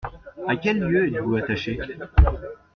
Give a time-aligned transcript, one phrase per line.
[0.47, 1.77] À quel lieu êtes-vous attaché?